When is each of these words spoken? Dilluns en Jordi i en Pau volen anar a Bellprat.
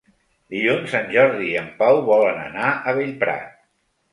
Dilluns 0.53 0.95
en 0.99 1.11
Jordi 1.17 1.45
i 1.49 1.53
en 1.65 1.69
Pau 1.83 2.01
volen 2.09 2.43
anar 2.49 2.73
a 2.93 2.99
Bellprat. 3.01 3.57